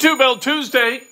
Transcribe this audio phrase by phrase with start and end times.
[0.00, 1.02] two bell Tuesday.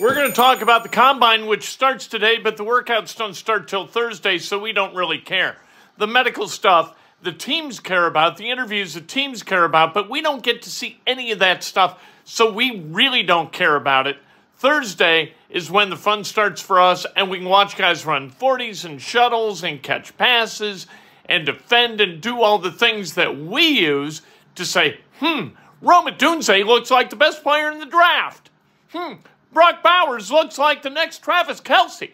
[0.00, 3.68] We're going to talk about the combine, which starts today, but the workouts don't start
[3.68, 5.58] till Thursday, so we don't really care.
[5.96, 10.20] The medical stuff, the teams care about, the interviews, the teams care about, but we
[10.20, 14.16] don't get to see any of that stuff, so we really don't care about it.
[14.56, 18.84] Thursday is when the fun starts for us, and we can watch guys run 40s
[18.84, 20.88] and shuttles and catch passes
[21.26, 24.22] and defend and do all the things that we use
[24.56, 25.50] to say, hmm,
[25.82, 28.50] Rome Odunze looks like the best player in the draft.
[28.92, 29.14] Hmm,
[29.52, 32.12] Brock Bowers looks like the next Travis Kelce.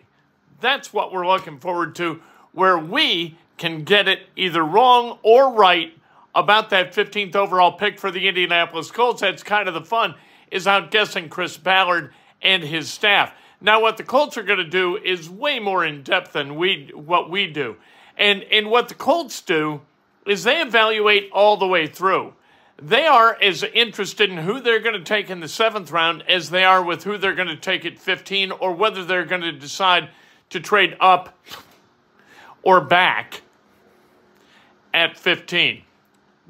[0.63, 5.93] That's what we're looking forward to, where we can get it either wrong or right
[6.35, 9.21] about that 15th overall pick for the Indianapolis Colts.
[9.21, 10.15] That's kind of the fun,
[10.51, 13.35] is outguessing Chris Ballard and his staff.
[13.61, 16.91] Now, what the Colts are going to do is way more in depth than we
[16.95, 17.77] what we do,
[18.17, 19.83] and and what the Colts do
[20.25, 22.35] is they evaluate all the way through.
[22.81, 26.51] They are as interested in who they're going to take in the seventh round as
[26.51, 29.53] they are with who they're going to take at 15 or whether they're going to
[29.53, 30.11] decide
[30.51, 31.37] to trade up
[32.63, 33.43] or back
[34.95, 35.83] at 15.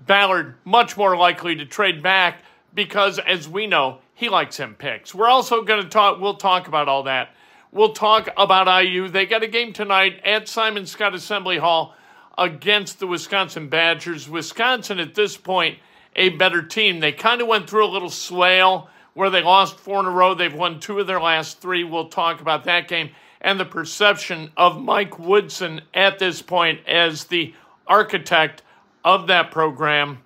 [0.07, 2.43] Ballard much more likely to trade back
[2.75, 5.15] because, as we know, he likes him picks.
[5.15, 6.21] We're also going to talk.
[6.21, 7.31] We'll talk about all that.
[7.73, 9.09] We'll talk about IU.
[9.09, 11.95] They got a game tonight at Simon Skjodt Assembly Hall
[12.37, 14.29] against the Wisconsin Badgers.
[14.29, 15.79] Wisconsin at this point
[16.19, 17.01] a better team.
[17.01, 20.35] They kind of went through a little swale where they lost four in a row.
[20.35, 21.85] They've won two of their last three.
[21.85, 27.25] We'll talk about that game and the perception of Mike Woodson at this point as
[27.25, 27.55] the
[27.87, 28.63] architect
[29.05, 30.19] of that program.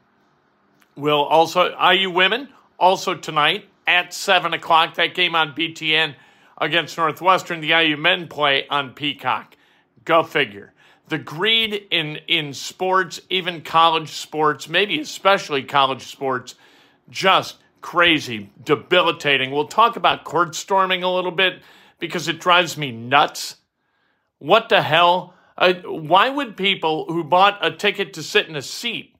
[0.97, 2.49] Will also IU women
[2.79, 4.97] also tonight at seven o'clock.
[4.97, 6.15] That game on BTN
[6.59, 7.61] against Northwestern.
[7.61, 9.57] The IU men play on Peacock.
[10.05, 10.73] Go figure.
[11.09, 16.55] The greed in in sports, even college sports, maybe especially college sports,
[17.11, 19.51] just crazy, debilitating.
[19.51, 21.61] We'll talk about court storming a little bit
[21.99, 23.57] because it drives me nuts.
[24.39, 25.35] What the hell?
[25.59, 29.15] Uh, why would people who bought a ticket to sit in a seat,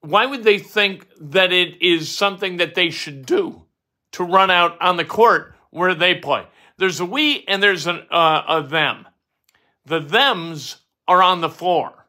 [0.00, 3.64] why would they think that it is something that they should do
[4.12, 6.46] to run out on the court where they play?
[6.76, 9.06] There's a we and there's an, uh, a them.
[9.86, 12.06] The thems are on the floor.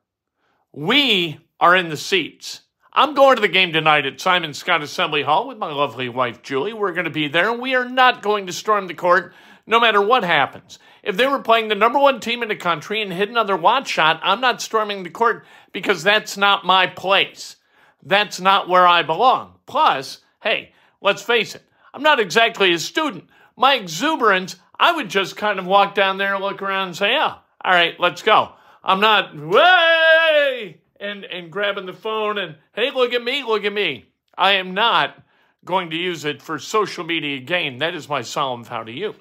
[0.72, 2.62] We are in the seats.
[2.94, 6.42] I'm going to the game tonight at Simon Skjodt Assembly Hall with my lovely wife,
[6.42, 6.74] Julie.
[6.74, 9.34] We're going to be there, and we are not going to storm the court
[9.68, 10.80] no matter what happens.
[11.04, 13.90] If they were playing the number one team in the country and hit another watch
[13.90, 17.58] shot, I'm not storming the court because that's not my place.
[18.02, 19.56] That's not where I belong.
[19.66, 21.64] Plus, hey, let's face it,
[21.94, 23.26] I'm not exactly a student.
[23.58, 27.36] My exuberance, I would just kind of walk down there, look around, and say, yeah,
[27.64, 28.54] all right, let's go.
[28.86, 33.74] I'm not, way, and, and grabbing the phone and, hey, look at me, look at
[33.74, 34.06] me.
[34.38, 35.18] I am not
[35.66, 37.80] going to use it for social media gain.
[37.80, 39.16] That is my solemn vow to you.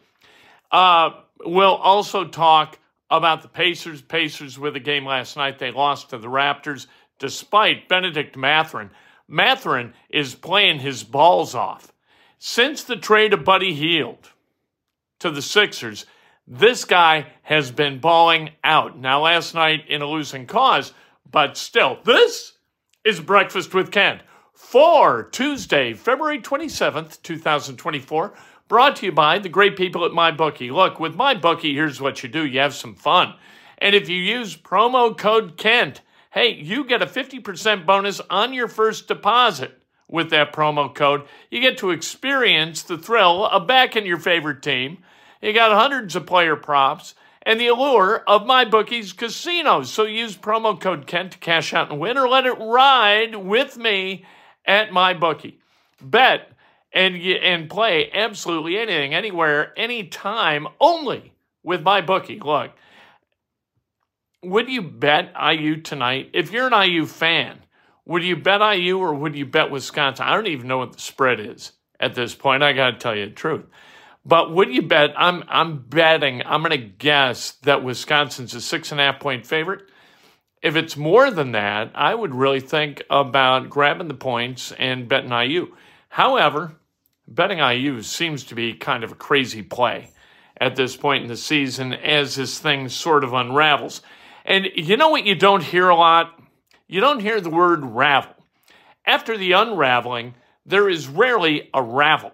[0.71, 1.11] Uh,
[1.45, 2.79] we'll also talk
[3.11, 4.03] about the Pacers.
[4.03, 5.59] Pacers with a game last night.
[5.59, 6.87] They lost to the Raptors
[7.19, 8.91] despite Bennedict Mathurin.
[9.27, 11.91] Mathurin is playing his balls off.
[12.39, 14.31] Since the trade of Buddy Hield
[15.21, 16.05] to the Sixers,
[16.47, 18.99] this guy has been balling out.
[18.99, 20.93] Now, last night in a losing cause,
[21.31, 22.53] but still, this
[23.05, 28.35] is Breakfast with Kent for Tuesday, February 27th, 2024.
[28.69, 30.73] Brought to you by the great people at MyBookie.
[30.73, 33.35] Look, with MyBookie, here's what you do you have some fun.
[33.79, 36.01] And if you use promo code Kent,
[36.31, 41.25] hey, you get a 50% bonus on your first deposit with that promo code.
[41.51, 44.99] You get to experience the thrill of backing your favorite team.
[45.45, 49.93] You got hundreds of player props and the allure of my bookies casinos.
[49.93, 53.77] So use promo code Kent to cash out and win or let it ride with
[53.77, 54.25] me
[54.65, 55.61] at my bookie.
[56.01, 56.51] bet
[56.95, 62.41] and and play absolutely anything, anywhere, anytime, only with my bookie.
[62.41, 62.71] Look,
[64.43, 66.31] would you bet IU tonight?
[66.33, 67.59] If you're an IU fan,
[68.07, 70.25] would you bet IU or would you bet Wisconsin?
[70.25, 72.63] I don't even know what the spread is at this point.
[72.63, 73.67] I got to tell you the truth.
[74.27, 75.11] But would you bet?
[75.17, 76.43] I'm I'm betting.
[76.45, 79.83] I'm going to guess that Wisconsin's a six and a half point favorite.
[80.63, 85.31] If it's more than that, I would really think about grabbing the points and betting
[85.31, 85.75] IU.
[86.09, 86.77] However,
[87.29, 90.11] betting IU seems to be kind of a crazy play
[90.59, 94.01] at this point in the season as this thing sort of unravels.
[94.47, 96.41] And you know what you don't hear a lot?
[96.87, 98.35] You don't hear the word ravel.
[99.05, 100.35] After the unraveling,
[100.65, 102.33] there is rarely a ravel.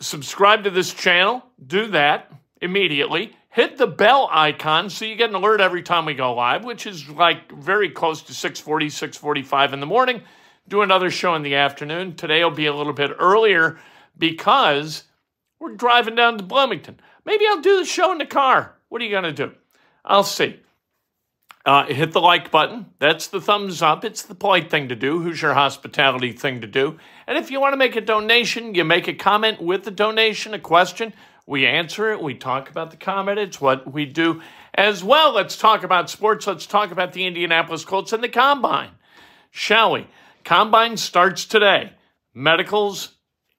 [0.00, 3.34] Subscribe to this channel, do that immediately.
[3.48, 6.86] Hit the bell icon so you get an alert every time we go live, which
[6.86, 10.22] is like very close to 6:40, 6:45 in the morning.
[10.68, 12.16] Do another show in the afternoon.
[12.16, 13.78] Today will be a little bit earlier
[14.18, 15.04] because
[15.58, 17.00] we're driving down to Bloomington.
[17.24, 18.76] Maybe I'll do the show in the car.
[18.88, 19.54] What are you going to do?
[20.04, 20.60] I'll see.
[21.66, 22.86] Uh, hit the like button.
[23.00, 24.04] That's the thumbs up.
[24.04, 25.20] It's the polite thing to do.
[25.20, 26.96] Who's your hospitality thing to do?
[27.26, 30.54] And if you want to make a donation, you make a comment with the donation,
[30.54, 31.12] a question.
[31.44, 32.22] We answer it.
[32.22, 33.40] We talk about the comment.
[33.40, 34.42] It's what we do
[34.74, 35.34] as well.
[35.34, 36.46] Let's talk about sports.
[36.46, 38.90] Let's talk about the Indianapolis Colts and the combine,
[39.50, 40.06] shall we?
[40.44, 41.92] Combine starts today.
[42.32, 43.16] Medicals,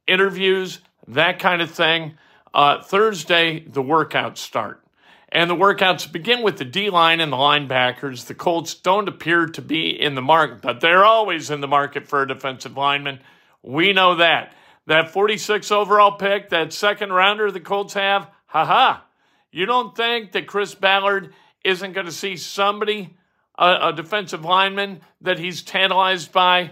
[0.08, 0.80] interviews,
[1.10, 2.18] that kind of thing.
[2.54, 4.82] Uh, Thursday, the workouts start.
[5.30, 8.26] And the workouts begin with the D line and the linebackers.
[8.28, 12.08] The Colts don't appear to be in the market, but they're always in the market
[12.08, 13.20] for a defensive lineman.
[13.62, 14.54] We know that.
[14.86, 19.02] That 46 overall pick, that second rounder the Colts have, haha.
[19.52, 21.34] You don't think that Chris Ballard
[21.64, 23.18] isn't going to see somebody,
[23.58, 26.72] a, a defensive lineman, that he's tantalized by?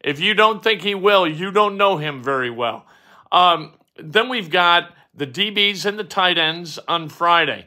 [0.00, 2.86] If you don't think he will, you don't know him very well.
[3.30, 7.66] Um, then we've got the DBs and the tight ends on Friday.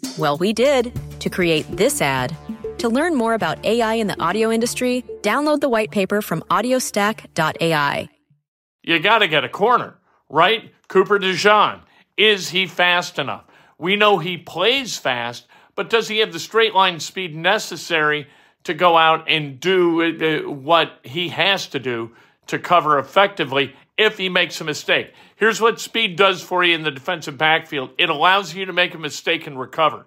[0.17, 0.91] Well, we did
[1.21, 2.35] to create this ad.
[2.79, 8.09] To learn more about AI in the audio industry, download the white paper from audiostack.ai.
[8.83, 9.95] You got to get a corner,
[10.29, 10.73] right?
[10.87, 11.81] Cooper DeJean.
[12.17, 13.45] Is he fast enough?
[13.77, 18.27] We know he plays fast, but does he have the straight line speed necessary
[18.63, 22.11] to go out and do uh, what he has to do
[22.47, 25.13] to cover effectively if he makes a mistake?
[25.35, 28.93] Here's what speed does for you in the defensive backfield it allows you to make
[28.93, 30.05] a mistake and recover.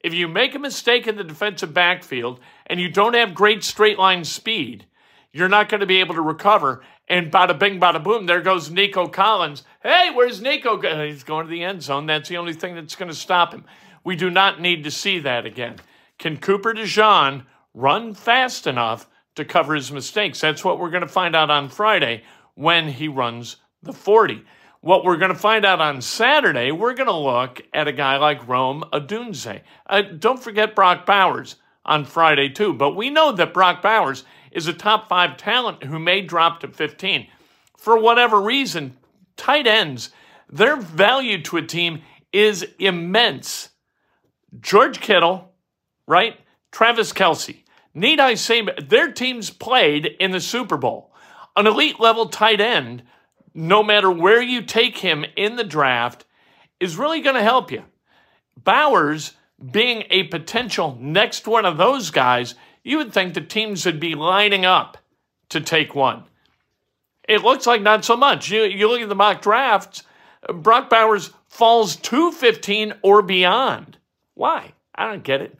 [0.00, 3.98] If you make a mistake in the defensive backfield and you don't have great straight
[3.98, 4.86] line speed,
[5.32, 6.82] you're not going to be able to recover.
[7.08, 9.64] And bada bing, bada boom, there goes Nico Collins.
[9.82, 10.80] Hey, where's Nico?
[11.06, 12.06] He's going to the end zone.
[12.06, 13.64] That's the only thing that's going to stop him.
[14.04, 15.76] We do not need to see that again.
[16.18, 20.40] Can Cooper DeJean run fast enough to cover his mistakes?
[20.40, 22.22] That's what we're going to find out on Friday
[22.56, 24.42] when he runs the 40.
[24.80, 28.16] What we're going to find out on Saturday, we're going to look at a guy
[28.16, 29.62] like Rome Odunze.
[29.88, 32.72] Uh, don't forget Brock Bowers on Friday, too.
[32.72, 36.68] But we know that Brock Bowers is a top five talent who may drop to
[36.68, 37.28] 15.
[37.76, 38.96] For whatever reason,
[39.36, 40.10] tight ends,
[40.48, 43.70] their value to a team is immense.
[44.60, 45.52] George Kittle,
[46.06, 46.38] right?
[46.72, 47.64] Travis Kelce.
[47.94, 51.12] Need I say, their teams played in the Super Bowl.
[51.56, 53.02] An elite level tight end
[53.56, 56.26] no matter where you take him in the draft,
[56.78, 57.82] is really going to help you.
[58.62, 59.32] Bowers
[59.70, 64.14] being a potential next one of those guys, you would think the teams would be
[64.14, 64.98] lining up
[65.48, 66.24] to take one.
[67.26, 68.50] It looks like not so much.
[68.50, 70.02] You, you look at the mock drafts,
[70.52, 73.96] Brock Bowers falls to 15 or beyond.
[74.34, 74.74] Why?
[74.94, 75.56] I don't get it.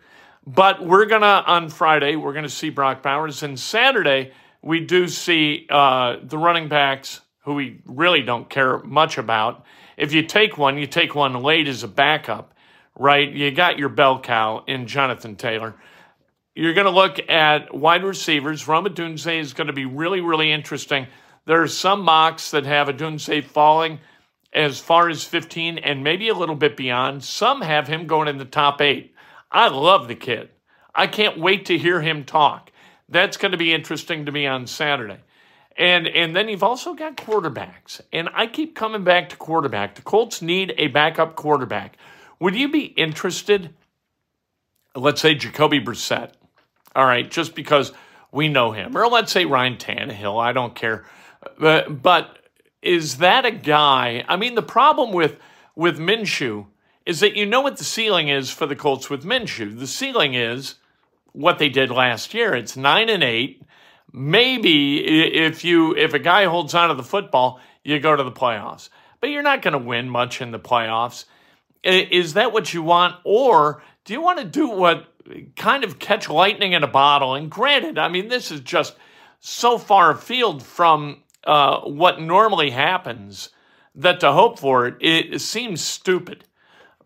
[0.47, 3.43] But we're going to, on Friday, we're going to see Brock Bowers.
[3.43, 4.33] And Saturday,
[4.67, 9.65] we do see uh, the running backs who we really don't care much about.
[9.97, 12.53] If you take one, you take one late as a backup,
[12.99, 13.31] right?
[13.31, 15.77] You got your bell cow in Jonathan Taylor.
[16.57, 18.67] You're going to look at wide receivers.
[18.67, 21.07] Rome Odunze is going to be really, really interesting.
[21.45, 24.01] There are some mocks that have a Odunze falling
[24.53, 27.23] as far as 15 and maybe a little bit beyond.
[27.23, 29.15] Some have him going in the top eight.
[29.49, 30.49] I love the kid.
[30.93, 32.73] I can't wait to hear him talk.
[33.09, 35.19] That's going to be interesting to me on Saturday.
[35.79, 38.01] And and then you've also got quarterbacks.
[38.13, 39.95] And I keep coming back to quarterback.
[39.95, 41.97] The Colts need a backup quarterback.
[42.41, 43.75] Would you be interested?
[44.95, 46.33] Let's say Jacoby Brissett.
[46.95, 47.93] All right, just because
[48.33, 48.97] we know him.
[48.97, 50.43] Or let's say Ryan Tannehill.
[50.43, 51.05] I don't care.
[51.59, 52.39] But, but
[52.81, 54.25] is that a guy?
[54.29, 55.37] I mean, the problem with
[55.75, 56.67] with Minshew
[57.05, 59.79] is that you know what the ceiling is for the Colts with Minshew.
[59.79, 60.77] The ceiling is
[61.37, 62.55] what they did last year.
[62.55, 63.63] It's nine and eight.
[64.11, 65.05] Maybe
[65.37, 68.89] if you if a guy holds on to the football, you go to the playoffs.
[69.21, 71.27] But you're not going to win much in the playoffs.
[71.83, 75.07] Is that what you want, or do you want to do what
[75.57, 77.35] kind of catch lightning in a bottle?
[77.35, 78.97] And granted, I mean this is just
[79.41, 83.51] so far afield from uh, what normally happens
[83.95, 86.45] that to hope for it, it seems stupid.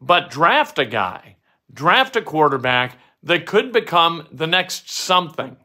[0.01, 1.37] But draft a guy,
[1.73, 5.57] draft a quarterback that could become the next something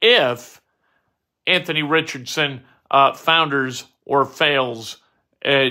[0.00, 0.60] if
[1.46, 4.98] Anthony Richardson uh, founders or fails
[5.44, 5.68] uh,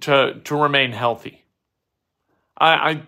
[0.00, 1.44] to to remain healthy.
[2.58, 3.02] I, I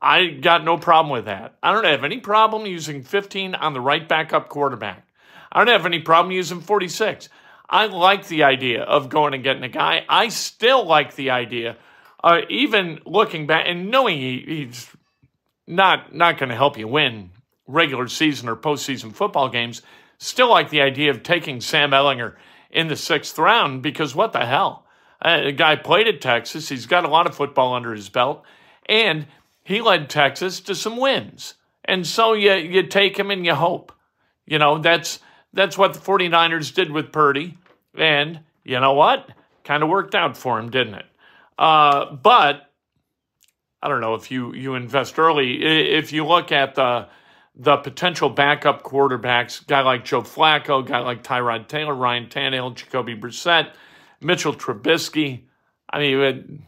[0.00, 1.56] I got no problem with that.
[1.62, 5.04] I don't have any problem using 15 on the right backup quarterback.
[5.50, 7.28] I don't have any problem using 46.
[7.68, 10.04] I like the idea of going and getting a guy.
[10.08, 11.76] I still like the idea,
[12.22, 14.88] uh, even looking back and knowing he, he's
[15.68, 17.30] not not going to help you win
[17.66, 19.82] regular season or postseason football games.
[20.18, 22.34] Still like the idea of taking Sam Ehlinger
[22.70, 24.84] in the sixth round because what the hell?
[25.20, 26.68] Uh, the guy played at Texas.
[26.68, 28.44] He's got a lot of football under his belt,
[28.86, 29.26] and
[29.64, 31.54] he led Texas to some wins.
[31.84, 33.92] And so you you take him and you hope.
[34.46, 35.20] You know, that's
[35.52, 37.58] that's what the 49ers did with Purdy.
[37.96, 39.28] And you know what?
[39.64, 41.06] Kind of worked out for him, didn't it?
[41.58, 42.67] Uh, but
[43.82, 45.62] I don't know if you you invest early.
[45.62, 47.08] If you look at the
[47.54, 53.16] the potential backup quarterbacks, guy like Joe Flacco, guy like Tyrod Taylor, Ryan Tannehill, Jacoby
[53.16, 53.72] Brissett,
[54.20, 55.44] Mitchell Trubisky.
[55.90, 56.66] I mean,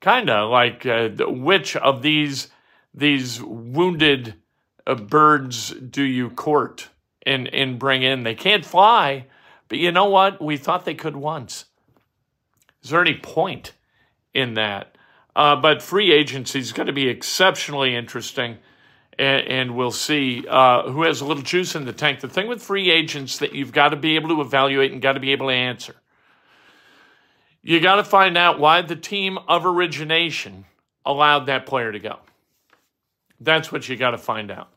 [0.00, 2.48] kind of like uh, which of these
[2.94, 4.34] these wounded
[4.86, 6.88] uh, birds do you court
[7.24, 8.24] and and bring in?
[8.24, 9.26] They can't fly,
[9.68, 10.42] but you know what?
[10.42, 11.66] We thought they could once.
[12.82, 13.72] Is there any point
[14.34, 14.95] in that?
[15.36, 18.56] Uh, but free agency is going to be exceptionally interesting,
[19.18, 22.20] and, and we'll see uh, who has a little juice in the tank.
[22.20, 25.12] The thing with free agents that you've got to be able to evaluate and got
[25.12, 25.94] to be able to answer.
[27.62, 30.64] You got to find out why the team of origination
[31.04, 32.20] allowed that player to go.
[33.38, 34.70] That's what you got to find out.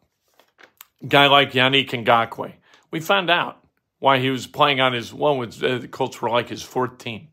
[1.07, 2.55] Guy like Yannick Ngakoue,
[2.91, 3.63] we found out
[3.99, 6.97] why he was playing on his one with uh, the Colts were like his fourth
[6.97, 7.28] team.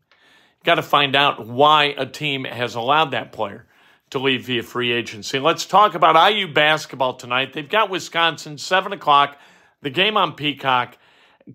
[0.67, 3.65] Got to find out why a team has allowed that player
[4.09, 5.39] to leave via free agency.
[5.39, 7.53] Let's talk about IU basketball tonight.
[7.53, 9.37] They've got Wisconsin seven o'clock.
[9.81, 10.97] The game on Peacock.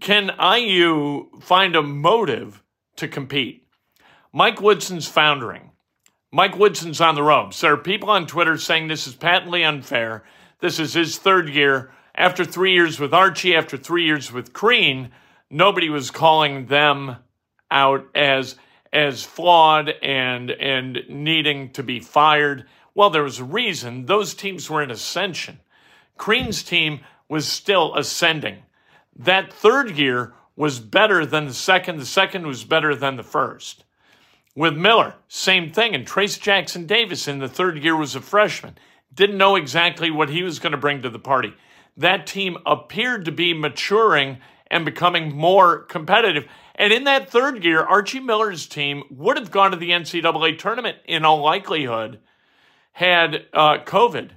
[0.00, 2.62] Can IU find a motive
[2.96, 3.68] to compete?
[4.32, 5.72] Mike Woodson's foundering.
[6.30, 7.60] Mike Woodson's on the ropes.
[7.60, 10.24] There are people on Twitter saying this is patently unfair.
[10.60, 11.92] This is his third year.
[12.14, 15.10] After three years with Archie, after three years with Crean,
[15.50, 17.16] nobody was calling them
[17.70, 18.56] out as
[18.92, 22.66] as flawed and and needing to be fired.
[22.94, 24.06] Well, there was a reason.
[24.06, 25.60] Those teams were in ascension.
[26.18, 28.58] Crean's team was still ascending.
[29.16, 31.98] That third year was better than the second.
[31.98, 33.84] The second was better than the first.
[34.54, 35.94] With Miller, same thing.
[35.94, 38.76] And Trayce Jackson Davis in the third year was a freshman.
[39.14, 41.54] Didn't know exactly what he was going to bring to the party
[41.96, 44.38] that team appeared to be maturing
[44.70, 46.46] and becoming more competitive.
[46.82, 50.98] And in that third year, Archie Miller's team would have gone to the NCAA tournament
[51.04, 52.18] in all likelihood
[52.90, 54.30] had uh, COVID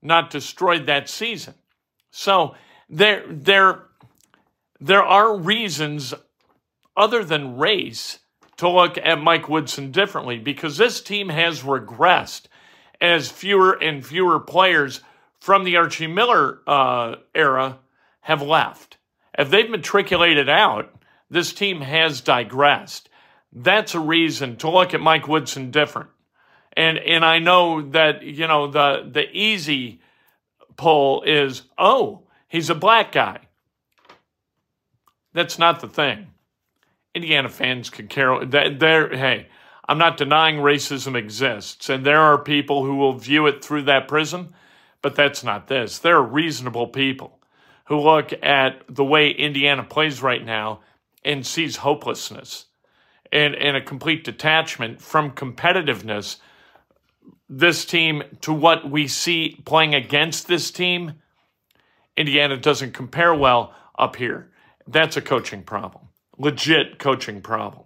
[0.00, 1.54] not destroyed that season.
[2.12, 2.54] So
[2.88, 3.82] there, there,
[4.78, 6.14] there are reasons
[6.96, 8.20] other than race
[8.58, 12.42] to look at Mike Woodson differently because this team has regressed
[13.00, 15.00] as fewer and fewer players
[15.40, 17.80] from the Archie Miller uh, era
[18.20, 18.98] have left.
[19.36, 20.94] If they've matriculated out,
[21.30, 23.08] this team has digressed.
[23.52, 26.10] That's a reason to look at Mike Woodson different.
[26.76, 30.00] And and I know that you know the the easy
[30.76, 33.40] pull is oh he's a black guy.
[35.32, 36.28] That's not the thing.
[37.14, 38.46] Indiana fans could care.
[38.46, 39.48] Hey,
[39.88, 44.08] I'm not denying racism exists, and there are people who will view it through that
[44.08, 44.54] prism,
[45.02, 45.98] but that's not this.
[45.98, 47.40] There are reasonable people
[47.86, 50.80] who look at the way Indiana plays right now
[51.24, 52.66] and sees hopelessness
[53.32, 56.36] and, and a complete detachment from competitiveness.
[57.48, 61.14] This team to what we see playing against this team,
[62.16, 64.50] Indiana doesn't compare well up here.
[64.86, 66.08] That's a coaching problem,
[66.38, 67.84] legit coaching problem.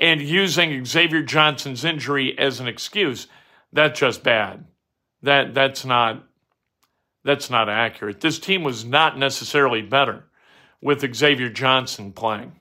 [0.00, 3.26] And using Xavier Johnson's injury as an excuse,
[3.72, 4.64] that's just bad.
[5.22, 6.24] That that's not
[7.24, 8.20] that's not accurate.
[8.20, 10.24] This team was not necessarily better
[10.80, 12.57] with Xavier Johnson playing.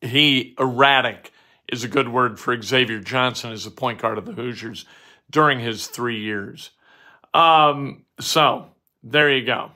[0.00, 1.32] He erratic
[1.70, 4.84] is a good word for Xavier Johnson as a point guard of the Hoosiers
[5.30, 6.70] during his three years.
[7.34, 8.66] Um, so
[9.02, 9.70] there you go.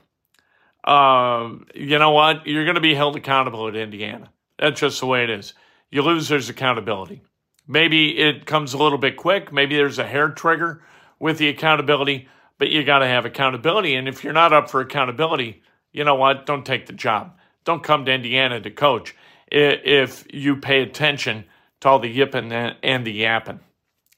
[0.84, 2.46] Uh, you know what?
[2.46, 4.30] You're going to be held accountable at Indiana.
[4.58, 5.54] That's just the way it is.
[5.90, 7.22] You lose, there's accountability.
[7.68, 9.52] Maybe it comes a little bit quick.
[9.52, 10.82] Maybe there's a hair trigger
[11.20, 13.94] with the accountability, but you got to have accountability.
[13.94, 15.62] And if you're not up for accountability,
[15.92, 16.46] you know what?
[16.46, 17.38] Don't take the job.
[17.64, 19.14] Don't come to Indiana to coach
[19.52, 21.44] if you pay attention
[21.80, 23.60] to all the yipping and the yapping.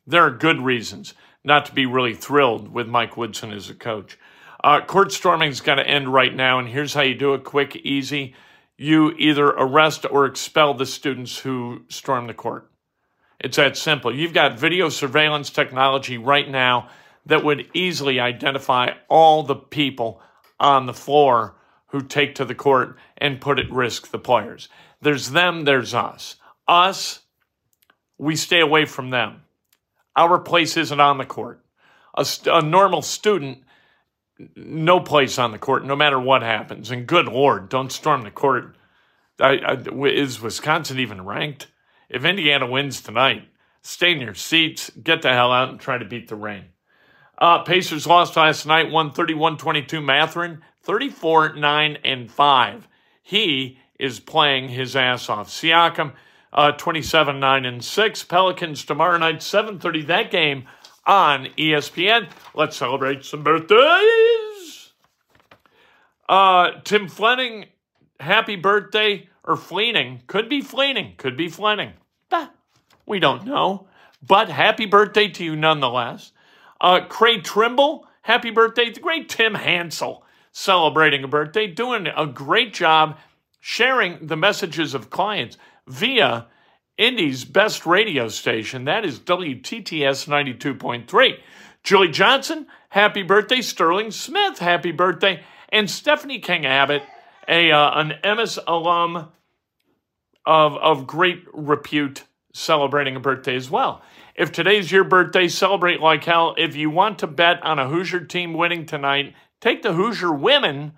[0.07, 4.19] There are good reasons not to be really thrilled with Mike Woodson as a coach.
[4.62, 7.76] Uh, court storming's got to end right now, and here's how you do it quick,
[7.76, 8.35] easy.
[8.79, 12.71] You either arrest or expel the students who storm the court.
[13.38, 14.14] It's that simple.
[14.14, 16.88] You've got video surveillance technology right now
[17.26, 20.23] that would easily identify all the people
[20.59, 21.57] on the floor
[21.88, 24.68] who take to the court and put at risk the players.
[25.05, 26.37] There's them, there's us.
[26.67, 27.21] Us,
[28.19, 29.43] we stay away from them.
[30.17, 31.64] Our place isn't on the court.
[32.17, 33.64] A, a normal student
[34.57, 36.90] no place on the court, no matter what happens.
[36.90, 38.77] And good Lord, don't storm the court.
[39.40, 41.69] I, I, is Wisconsin even ranked?
[42.09, 43.49] If Indiana wins tonight,
[43.83, 46.67] stay in your seats, get the hell out, and try to beat the rain.
[47.38, 50.01] Uh, Pacers lost last night, 131 22.
[50.01, 52.88] Mathurin, 34 9 and 5.
[53.23, 55.48] He is playing his ass off.
[55.48, 56.12] Siakam,
[56.52, 58.22] uh, 27 9 and 6.
[58.24, 60.07] Pelicans tomorrow night, 7.30.
[60.07, 60.64] That game
[61.07, 62.28] on ESPN.
[62.54, 64.92] Let's celebrate some birthdays.
[66.28, 67.66] Uh, Tim Fleming,
[68.18, 70.22] happy birthday, or Fleening.
[70.26, 71.92] Could be Fleening, could be Fleming.
[73.07, 73.88] we don't know.
[74.26, 76.33] But happy birthday to you nonetheless.
[76.80, 78.90] Uh, Craig Trimble, happy birthday.
[78.90, 83.18] The great Tim Hansel celebrating a birthday, doing a great job
[83.66, 86.46] sharing the messages of clients via
[86.98, 88.85] Indy's best radio station.
[88.85, 91.38] That is WTTS 92.3.
[91.83, 93.62] Julie Johnson, happy birthday.
[93.62, 95.42] Sterling Smith, happy birthday.
[95.70, 97.05] And Stephanie King Abbott,
[97.48, 99.33] a, uh, an Emmis alum
[100.44, 104.03] of, of great repute, celebrating a birthday as well.
[104.35, 106.55] If today's your birthday, celebrate like hell.
[106.59, 110.92] If you want to bet on a Hoosier team winning tonight, take the Hoosier women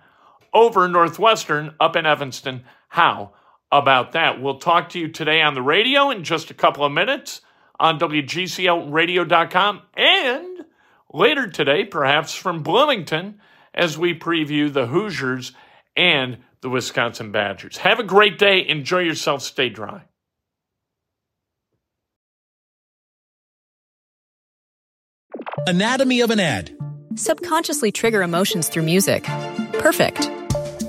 [0.53, 2.63] over Northwestern up in Evanston.
[2.89, 3.33] How?
[3.71, 4.41] about that.
[4.41, 7.41] We'll talk to you today on the radio in just a couple of minutes
[7.79, 10.65] on WGCLradio.com and
[11.13, 13.39] later today, perhaps from Bloomington,
[13.73, 15.51] as we preview the Hoosiers
[15.95, 17.77] and the Wisconsin Badgers.
[17.77, 18.65] Have a great day.
[18.67, 19.41] Enjoy yourself.
[19.41, 20.03] Stay dry.
[25.67, 26.75] Anatomy of an ad.
[27.15, 29.23] Subconsciously trigger emotions through music.
[29.73, 30.31] Perfect.